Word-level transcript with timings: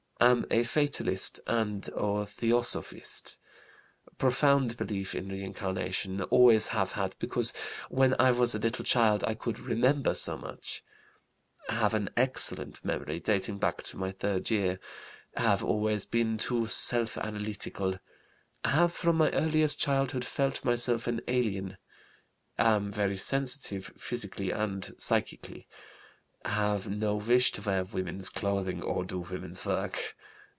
Am 0.23 0.45
a 0.51 0.61
fatalist 0.61 1.39
and 1.47 1.89
a 1.95 2.27
theosophist. 2.27 3.39
Profound 4.19 4.77
belief 4.77 5.15
in 5.15 5.29
reincarnation, 5.29 6.21
always 6.25 6.67
have 6.67 6.91
had, 6.91 7.15
because 7.17 7.51
when 7.89 8.13
I 8.19 8.29
was 8.29 8.53
a 8.53 8.59
little 8.59 8.85
child 8.85 9.23
I 9.25 9.33
could 9.33 9.57
'remember' 9.57 10.13
so 10.13 10.37
much. 10.37 10.83
Have 11.69 11.95
an 11.95 12.11
excellent 12.15 12.85
memory, 12.85 13.19
dating 13.19 13.57
back 13.57 13.81
to 13.81 13.97
my 13.97 14.11
third 14.11 14.51
year. 14.51 14.79
Have 15.37 15.63
always 15.63 16.05
been 16.05 16.37
too 16.37 16.67
self 16.67 17.17
analytical. 17.17 17.97
Have 18.63 18.93
from 18.93 19.15
my 19.15 19.31
earliest 19.31 19.79
childhood 19.79 20.23
felt 20.23 20.63
myself 20.63 21.07
an 21.07 21.21
alien. 21.27 21.77
Am 22.59 22.91
very 22.91 23.17
sensitive, 23.17 23.87
physically 23.97 24.51
and 24.51 24.93
psychically. 24.99 25.67
Have 26.43 26.89
no 26.89 27.17
wish 27.17 27.51
to 27.51 27.61
wear 27.61 27.83
woman's 27.83 28.27
clothing 28.27 28.81
or 28.81 29.05
do 29.05 29.19
woman's 29.19 29.63
work. 29.63 30.15